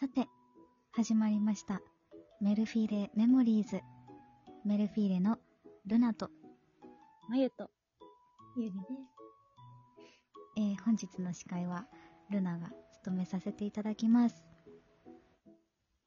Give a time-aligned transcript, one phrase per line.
[0.00, 0.26] さて、
[0.92, 1.82] 始まりました。
[2.40, 3.82] メルフィーレメモリーズ。
[4.64, 5.36] メルフィーレの
[5.84, 6.30] ルナと、
[7.28, 7.68] まゆと、
[8.56, 8.82] ゆりです。
[10.56, 11.86] えー本日の司会は
[12.30, 14.42] ルナが務めさせていただきます。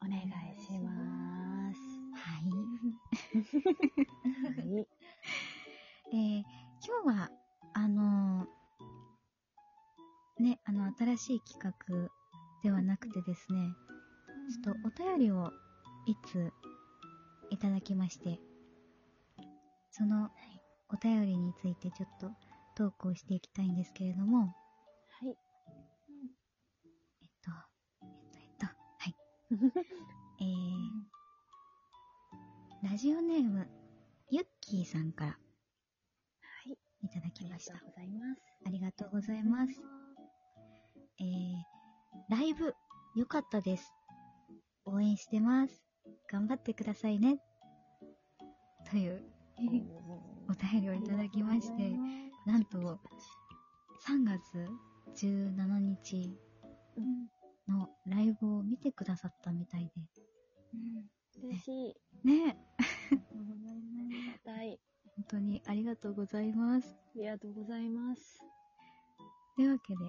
[0.04, 0.22] お願い
[0.60, 1.78] します。
[2.16, 2.50] はい。
[4.58, 4.88] はい。
[6.12, 6.44] えー
[6.84, 7.30] 今日は、
[7.74, 11.72] あのーね、あの、新しい企画
[12.64, 13.76] ではなくてですね、
[14.64, 15.52] ちょっとお便りを
[16.08, 16.52] いつ
[17.50, 18.40] いただきまして、
[19.92, 20.30] その
[20.90, 22.32] お便りについてちょっと
[22.76, 25.38] トークをしていきたいんですけれども、はい。
[27.22, 27.52] えっと、
[28.02, 29.16] えっと、えっと、はい。
[30.42, 33.68] えー、ラジオネーム、
[34.30, 35.38] ゆっきーさんからは
[36.70, 36.78] い。
[37.02, 37.74] いただありきました。
[37.74, 38.42] がとうございます。
[38.66, 39.74] ありがとうございます。
[41.20, 41.73] えー、
[42.30, 42.74] ライブ、
[43.16, 43.94] 良かったです。
[44.86, 45.84] 応援してます。
[46.32, 47.40] 頑張ってくださいね。
[48.90, 49.24] という
[50.50, 51.92] お便りをいただきまして、
[52.46, 52.78] なんと、
[54.08, 54.68] 3月
[55.26, 56.38] 17日
[56.98, 57.28] うん。
[57.68, 59.90] のライブを見てくださったみたい
[61.42, 61.96] 嬉しい。
[62.26, 64.50] で、ねありがとうございます。
[64.50, 64.80] はい。
[65.16, 66.96] 本当にありがとうございます。
[67.16, 68.40] ありがとうございます。
[69.56, 70.00] というわけで、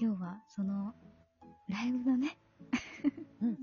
[0.00, 0.94] 今日はその、
[1.72, 2.36] ライブのね、
[3.40, 3.58] うん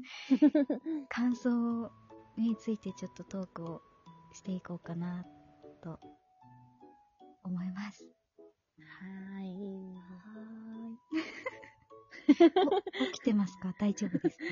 [1.09, 1.91] 感想
[2.37, 3.81] についてちょっとトークを
[4.33, 5.25] していこうかな、
[5.81, 5.99] と
[7.43, 8.03] 思います。
[8.77, 9.49] はーい。
[12.99, 13.73] お起きてますか？
[13.79, 14.45] 大丈夫ですか？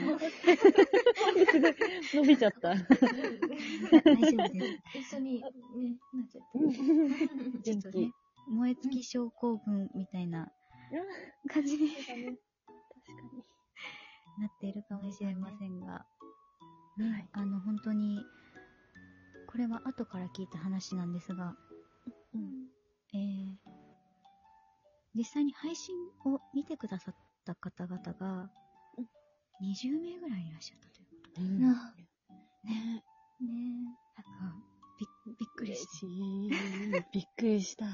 [2.16, 2.69] 伸びちゃった。
[2.69, 4.99] 大丈夫です。
[4.99, 5.42] 一緒に、ね、
[6.14, 6.59] なっちゃった。
[6.59, 6.71] 元
[7.64, 8.11] 気ちょっとね。、
[8.49, 10.52] 燃え尽き症候群みたいな
[11.49, 11.89] 感じに。
[14.39, 16.05] なっているかもしれませんが、
[16.99, 17.30] はい。
[17.33, 18.23] あの、本当に、
[19.48, 21.55] これは後から聞いた話なんですが、
[22.33, 22.67] うん。
[23.14, 23.55] えー、
[25.15, 25.95] 実際に配信
[26.26, 27.15] を見てくださっ
[27.45, 28.49] た方々が
[28.97, 32.27] うん、20名ぐらいいらっしゃったということで、う
[32.67, 33.03] ね。
[33.42, 33.97] ね。
[34.15, 34.67] なんか、
[34.99, 36.05] びっびっくり嬉しし
[36.47, 36.49] い。
[37.14, 37.86] びっくりした。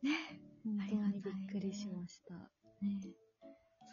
[0.00, 2.34] て、ね、本当ありがたいにびっくりしました。
[2.34, 3.00] ね。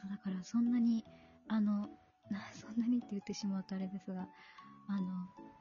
[0.01, 1.03] そうだからそんなに、
[1.49, 1.89] あの、
[2.29, 4.27] なそんなにって言ってしまうとあれですが、
[4.87, 5.07] あの、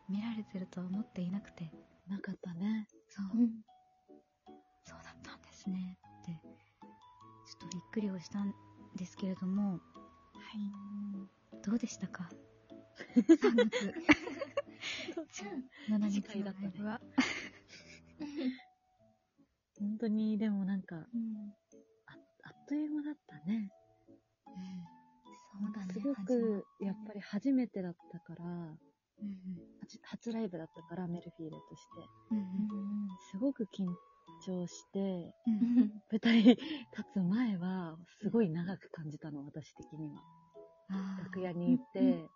[0.09, 1.71] 見られてるとは思っていなくて、
[2.09, 2.89] なかったね。
[3.09, 3.51] そう、うん。
[4.85, 5.97] そうだったんですね。
[6.23, 8.53] って、ちょっとびっくりをしたん
[8.97, 9.81] ですけれども、はい。
[11.65, 12.29] どうでしたか
[13.15, 13.95] ?3 月
[15.89, 16.73] 7日の次回だったね。
[19.79, 21.55] 本当に、でもなんか、うん。
[22.07, 23.71] ああっという間だったね。
[25.59, 25.93] そうだね。
[25.93, 29.37] すごく、やっぱり初めてだったから、うん
[29.81, 32.09] 初初ライブだったから、メルフィーレとして。
[32.33, 33.09] うんううんん。
[33.31, 33.87] すごく緊
[34.45, 35.33] 張して。
[36.11, 36.59] 舞台立
[37.13, 40.23] つ前は、すごい長く感じたの、私的には。
[41.23, 42.29] 楽屋に行って、うん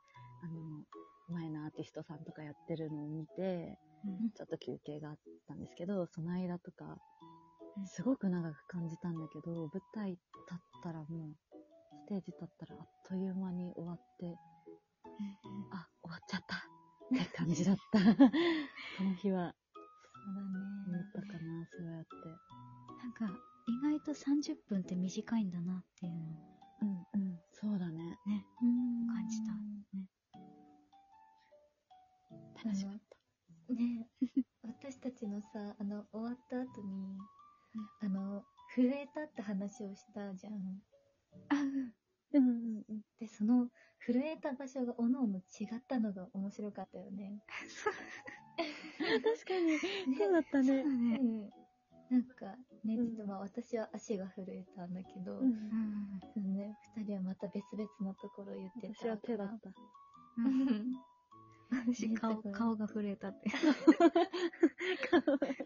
[0.42, 0.84] あの、
[1.28, 5.16] 前のアーティストさんとかやってるのを見て、うんちょっと休憩があっ
[5.46, 6.96] たんですけど、その間とか
[7.76, 10.20] うん、すごく長く感じたんだけど、舞台立
[10.54, 11.49] ったらもう、ス
[12.10, 14.36] テージ立ったらあっという間に終わって、
[15.70, 18.00] あ、終わっちゃったって感じだった。
[18.98, 19.54] その日は、
[20.24, 21.12] そうだ思ねっ。
[21.12, 22.16] たかな、そうやって。
[22.98, 23.30] なんか、
[23.68, 26.50] 意外と30分って短いんだなっていうのを
[26.82, 28.18] うん、うん、そうだね。
[28.26, 29.52] ね、うん感じた。
[29.96, 30.08] ね。
[32.64, 33.00] 楽しかっ
[33.68, 33.74] た。
[33.74, 34.08] ね
[34.64, 37.16] 私たちのさ、あの、終わった後に、
[38.00, 38.44] あの、
[38.74, 40.82] 震えたって話をしたじゃん。
[41.50, 41.94] あ、うん。
[42.32, 43.02] うん、うん、うん。
[43.20, 43.68] で、その、
[44.06, 47.38] 震えた場所がおのおの違ったのが面白かったよね。
[48.56, 49.78] 確かに、
[50.16, 50.82] そうだったそうだね。
[50.82, 51.18] うね。
[51.18, 51.50] ん。
[52.10, 52.46] なんか、
[52.82, 55.50] ね、うんちょっとまあ私は足が震えたんだけど、うんう。
[55.50, 56.20] ん。
[56.34, 59.04] そのね、二人はまた別々のところを言ってた。
[59.04, 59.70] 私は手だった。
[59.70, 60.96] ううんん。
[61.70, 63.50] 私、ね顔、顔が震えたって。
[65.10, 65.58] 顔、顔が震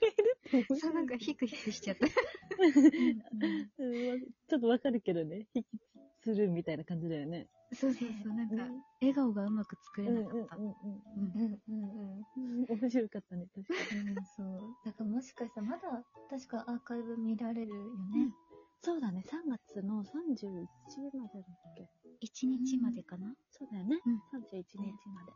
[0.00, 2.06] えるってそう、なんかヒクヒクしちゃった。
[2.06, 4.16] うんわ
[4.48, 5.46] ちょっとわかるけどね。
[5.54, 5.66] 引き
[6.26, 7.46] するみたいな感じだよね。
[7.72, 10.56] そうそうそう、なんかうん、笑顔がうまく作れなかった。
[10.56, 10.74] うんうん
[11.34, 12.78] うんうんうん。
[12.80, 14.00] 面白かったね、確かに。
[14.10, 14.24] うん。
[14.36, 14.60] そう。
[14.84, 18.32] だからもしかしたらまだ、確かアーカイブ見られるよね。
[18.82, 20.66] そうだね、3月の31
[21.18, 21.88] までだっけ
[22.26, 23.34] ？1日までかな？
[23.50, 24.00] そうだよね。
[24.04, 25.32] うん31日まで。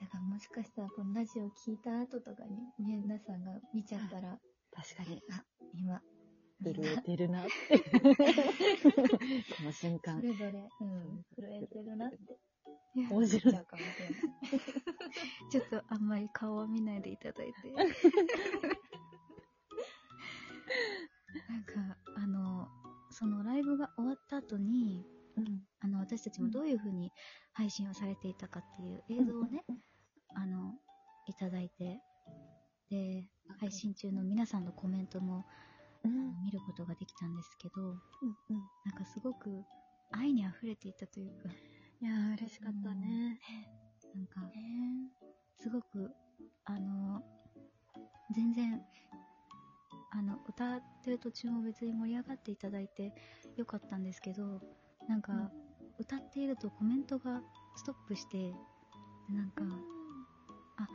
[0.00, 4.38] だからもしかしたらこのラジオ聞いた後とかに、皆さんが見ちゃったら、
[4.72, 5.22] 確かに。
[5.30, 5.44] あ、
[5.74, 6.00] 今、
[6.62, 7.50] 震えてるなって。
[9.62, 10.20] この瞬間。
[10.20, 12.16] それぞれ、うん、震えてるなって
[12.96, 14.20] 面白いちゃうかもしれない。
[15.52, 17.72] ちょっとあんまり顔は見ないでいただいて。
[21.48, 22.66] なんか、あの、
[23.10, 25.06] そのライブが終わった後に、
[25.36, 25.62] うん。
[25.80, 27.12] あの、私たちもどういう風に
[27.52, 29.64] 配信をされていたかっていう映像をね、
[30.34, 30.74] あの、
[31.28, 32.00] いただいて、
[32.90, 33.30] で、
[33.60, 35.44] 配信中の皆さんのコメントも、あ
[36.04, 36.26] うん。
[36.26, 37.96] の見ることができたんですけど、うん。
[38.84, 39.64] なんかすごく
[40.10, 41.48] 愛に溢れていたというか、
[42.00, 43.38] いやー、嬉しかったね。
[44.14, 44.40] なんか、
[45.58, 46.10] すごく、
[46.64, 47.22] あの、
[48.34, 48.82] 全然、
[50.10, 53.12] あの、歌ってる途中も別に盛り上がっていただいて
[53.56, 54.60] よかったんですけど、
[55.08, 55.50] なんか、
[55.98, 57.42] 歌っているとコメントが
[57.76, 58.52] ストップして、
[59.30, 59.64] なんか、
[60.76, 60.88] あ、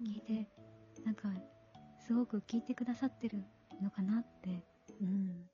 [0.00, 0.48] 聞いて、
[1.04, 1.28] なんか、
[2.06, 3.44] すごく聞いてくださってる
[3.82, 4.64] のかなって
[5.00, 5.48] うん。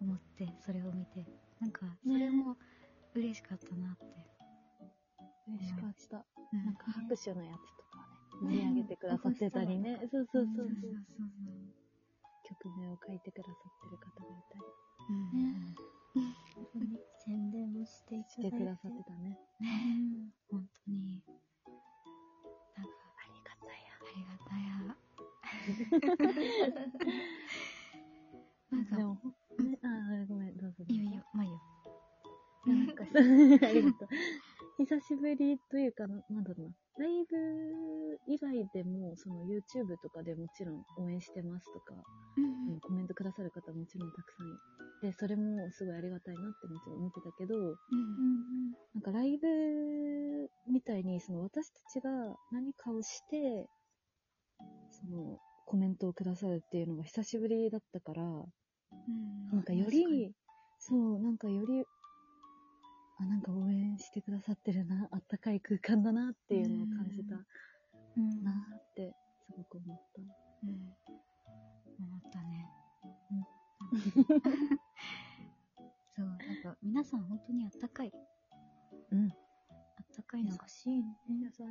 [0.00, 1.26] 思って、それを見て、
[1.60, 2.56] なんか、それも
[3.14, 4.04] 嬉しかったなって。
[5.48, 6.24] 嬉しかった。
[6.52, 7.98] うんなんか拍手のやつとか
[8.48, 9.98] ね、盛り上げてくださってたりね。
[10.10, 10.66] そうそうそうそう。
[12.44, 14.64] 曲名を書いてくださってる方がいたり
[15.10, 15.74] うん
[16.54, 18.58] 本当に宣伝もしていしたてだいて。
[18.58, 19.38] くださってたね。
[19.60, 21.22] ね本当に。
[22.76, 23.92] なんか、ありがたや。
[24.00, 25.07] ありがたや。
[28.70, 30.84] なんか、でも、ね、あー、ごめん、どうぞ。
[30.88, 31.58] いいよいいよ、まあいいよ。
[32.66, 33.12] なんかさ、
[33.68, 34.08] ありがとう。
[34.78, 36.74] 久しぶりというか、ななんだろうな。
[36.98, 41.94] ライブ以外でも、その YouTube とかでもちろん応援してますとか、
[42.36, 44.52] うんコメントくださる方もちろんたくさんい
[45.00, 49.48] て、それもすごいありがたいなってもちろん思ってたけど、うんうんなんかライブ
[50.70, 52.10] みたいに、その私たちが
[52.52, 53.68] 何かをして、
[54.90, 60.32] そのコメントをくださるっていうのが久しぶりだったから、うんなんかより、
[60.78, 61.84] そう、なんかより、
[63.20, 67.36] あ、なんか応援してくださってるな、あったかい空間だなっていうのを感じた
[68.16, 69.14] うんなって、
[69.46, 70.22] すごく思った。
[70.64, 70.94] うん。
[72.00, 72.68] 思ったね。
[76.16, 78.12] そう、なんか皆さん本当にあったかい。
[79.10, 79.28] うん。
[79.28, 79.32] あ
[80.02, 81.16] ったかいのが、優しいね。
[81.28, 81.64] 優しい。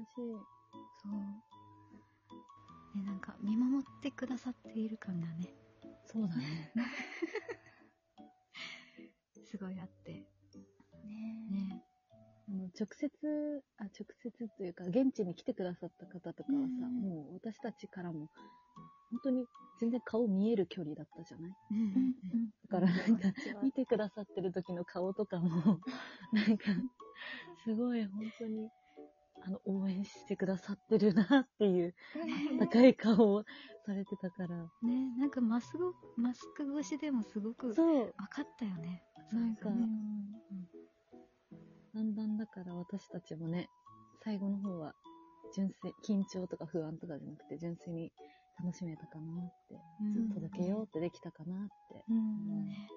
[4.38, 5.54] ってくださっている感がね、
[6.06, 6.72] そうだね。
[9.50, 10.12] すごいあって。
[10.12, 10.26] ね
[11.50, 11.84] ね。
[12.50, 13.10] あの直接、
[13.78, 18.30] あ、直接というか、現地に来てくださった方とかはさ、うんもう私たちからも、
[19.12, 19.48] 本当に
[19.80, 21.54] 全然顔見える距離だったじゃない？
[21.72, 21.90] うんうんう
[22.38, 22.50] ん。
[22.70, 25.82] だからなんか、見てくださってる時の顔とかも、
[26.32, 26.66] なんか、
[27.64, 28.70] すごい本当に、
[29.48, 31.96] あの、応援してくださってるなっていう、
[32.60, 33.46] 高い顔を
[33.86, 34.58] されてたから。
[34.82, 39.04] ね、なんかマスク、マスク越しでもすごく分そう、かったよね。
[39.32, 41.60] なんかそうそう
[41.96, 43.70] だんだんだから私たちもね、
[44.24, 44.94] 最後の方は、
[45.56, 48.12] 純粋、緊張とか不安とかじゃなくて、純粋に
[48.62, 50.30] 楽しめたかなって、うん。
[50.34, 52.68] 届けようってできたかなって、うん。
[52.68, 52.88] ね。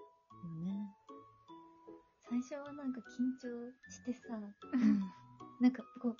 [2.29, 4.41] 最初はなんか緊張してさ、
[5.61, 6.17] なんかこう、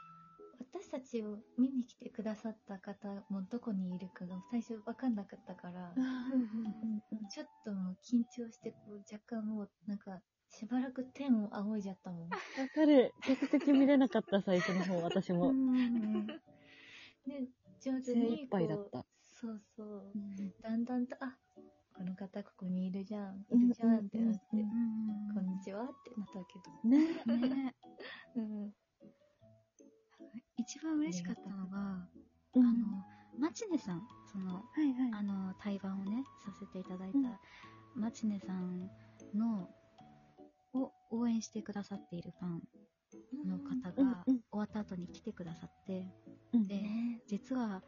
[1.59, 5.93] 見に来てくださった方もどこにいるかが最初わかんなかったから、
[7.29, 7.71] ちょっと
[8.03, 12.29] 緊張してこう若干もうなんかしばらく天を仰いじゃったもん。
[12.29, 12.37] わ
[12.75, 13.13] かる。
[13.23, 15.53] 客席見れなかった、最初の方、私も。
[17.27, 17.49] で、
[17.81, 20.19] 徐々精に一杯だったこうそうそうう。
[20.19, 21.37] んだんだんと、あ、
[21.97, 24.41] この方ここにいるじゃん、いるじゃんってなって、
[25.35, 26.89] こんにちはってなったけど。
[26.89, 27.63] ね。
[27.65, 27.75] ね
[28.37, 28.75] うん。
[30.71, 32.07] 一番嬉しかったのが、あ
[32.55, 33.05] あの、
[33.41, 35.11] マチネさん、その、はいはい。
[35.15, 38.01] あの、対バンをね、させていただいた、うん。
[38.01, 38.89] マチネさん
[39.35, 39.69] の、
[40.73, 46.07] を応援してくださっているファンの方が、うんうん終わった後に来てくださって、
[46.53, 46.69] うん。
[46.69, 46.81] で、
[47.27, 47.83] 実は、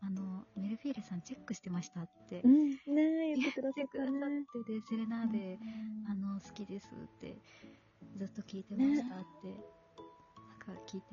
[0.00, 2.78] あの、メルフィーレさんチェックしてましたってう、ん、ね
[3.30, 3.88] え、言ってくださ言っ
[4.64, 5.60] てで、セレナーデ、
[6.08, 7.40] あの、好きですって、
[8.16, 9.75] ずっと聞いてましたって、
[10.66, 11.06] か聞いて、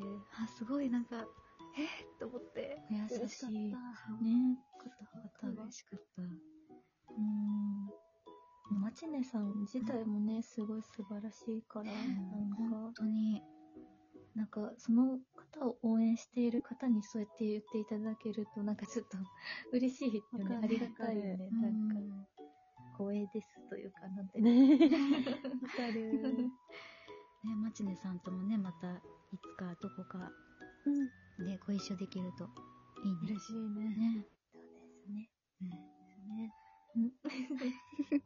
[0.43, 1.25] あ、すごいなんか、
[1.77, 3.50] えー、と思って、優しい。
[3.51, 3.75] ね
[4.22, 6.22] ね、方々が嬉しかった。
[6.22, 6.25] う
[8.75, 8.81] ん。
[8.81, 13.41] マチネさん自体もね、すごい素晴らしいから、なん本か、当に、
[14.36, 19.17] なんか、その方を応援している方にそうやって言っていただけると、なんかちょっと
[19.72, 20.60] 嬉しいよね。
[20.63, 21.50] ありがたいよね。
[21.51, 22.27] うんなんか、
[22.98, 24.39] 光栄ですというか、なんて。
[24.41, 24.89] ね え。
[24.89, 25.38] わ
[25.69, 26.50] かる。
[27.43, 29.01] ね、マチネさんともね、また、
[29.34, 30.30] いつかどこか
[31.40, 32.48] でご一緒できると
[33.04, 33.20] いいね。
[33.24, 34.28] 嬉しいね。
[35.10, 36.54] ねそうですね。
[36.96, 37.12] うん。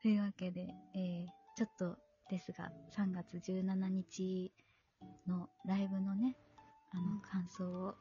[0.00, 1.98] というわけで、えー、ちょっと
[2.30, 4.50] ですが、3月17日
[5.26, 6.38] のライブのね、
[6.92, 7.94] あの、感想を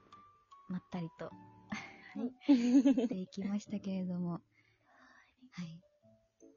[0.69, 1.33] まったりとは
[2.23, 4.39] い、していきましたけれども、は
[5.63, 5.81] い。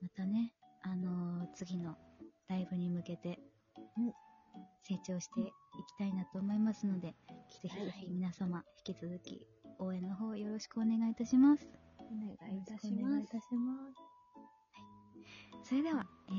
[0.01, 1.99] またね、あのー、次の
[2.47, 3.41] ライブに向けて、
[4.83, 5.51] 成長していき
[5.99, 7.15] たいなと思いますので、
[7.63, 9.47] ぜひぜはいひ皆様、引き続き
[9.79, 11.69] 応援の方よろしくお願いいたします。
[11.99, 13.41] お願いいたしお願ますいいた。
[13.41, 13.75] しま
[15.63, 15.69] す。
[15.69, 16.35] それでは、えー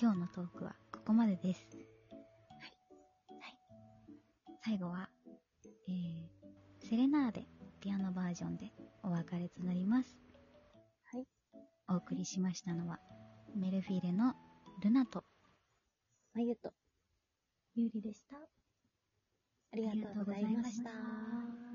[0.00, 1.66] 今日のトークはここまでです。
[1.70, 3.58] はい。
[4.64, 5.08] 最後は、
[5.88, 7.46] えーセレナーデ
[7.80, 8.72] ピアノバージョンで
[9.02, 10.16] お別れとなります。
[11.12, 11.26] はい。
[11.88, 13.00] お送りしましたのは、
[13.56, 14.34] メルフィーレの
[14.82, 15.24] ルナと、
[16.34, 16.72] まゆと、
[17.78, 18.36] ゆうりでした。
[19.72, 20.90] ありがとうございました。
[20.90, 21.67] ありがとうございました